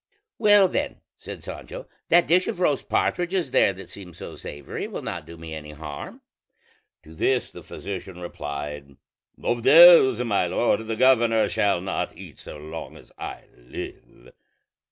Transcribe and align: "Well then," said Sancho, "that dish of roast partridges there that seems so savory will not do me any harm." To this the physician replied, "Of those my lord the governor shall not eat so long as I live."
"Well 0.39 0.67
then," 0.67 1.01
said 1.15 1.43
Sancho, 1.43 1.87
"that 2.09 2.25
dish 2.25 2.47
of 2.47 2.59
roast 2.59 2.89
partridges 2.89 3.51
there 3.51 3.71
that 3.73 3.87
seems 3.87 4.17
so 4.17 4.35
savory 4.35 4.87
will 4.87 5.03
not 5.03 5.27
do 5.27 5.37
me 5.37 5.53
any 5.53 5.73
harm." 5.73 6.21
To 7.03 7.13
this 7.13 7.51
the 7.51 7.61
physician 7.61 8.19
replied, 8.19 8.97
"Of 9.43 9.61
those 9.61 10.19
my 10.23 10.47
lord 10.47 10.87
the 10.87 10.95
governor 10.95 11.47
shall 11.49 11.81
not 11.81 12.17
eat 12.17 12.39
so 12.39 12.57
long 12.57 12.97
as 12.97 13.11
I 13.19 13.43
live." 13.55 14.33